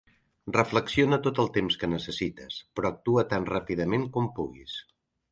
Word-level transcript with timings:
Reflexiona 0.53 1.17
tot 1.25 1.41
el 1.43 1.49
temps 1.57 1.75
que 1.83 1.89
necessites, 1.91 2.55
però 2.79 2.91
actua 2.91 3.25
tan 3.35 3.45
ràpidament 3.51 4.07
com 4.17 4.31
pugues. 4.41 4.75